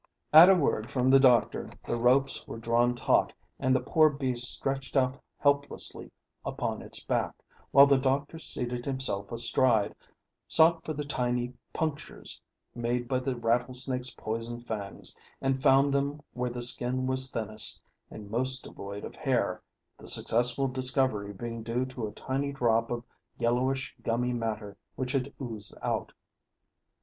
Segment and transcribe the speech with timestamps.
[0.33, 4.51] At a word from the doctor the ropes were drawn taut and the poor beast
[4.51, 6.09] stretched out helplessly
[6.43, 7.35] upon its back,
[7.69, 9.93] while the doctor seated himself astride,
[10.47, 12.41] sought for the tiny punctures
[12.73, 18.31] made by the rattlesnake's poison fangs, and found them where the skin was thinnest and
[18.31, 19.61] most devoid of hair,
[19.99, 23.03] the successful discovery being due to a tiny drop of
[23.37, 26.11] yellowish gummy matter which had oozed out.